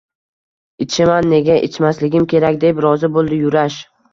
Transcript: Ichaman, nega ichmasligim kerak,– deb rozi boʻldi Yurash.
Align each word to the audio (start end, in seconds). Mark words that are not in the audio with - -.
Ichaman, 0.85 1.27
nega 1.35 1.57
ichmasligim 1.69 2.27
kerak,– 2.35 2.59
deb 2.67 2.83
rozi 2.87 3.15
boʻldi 3.19 3.43
Yurash. 3.45 3.79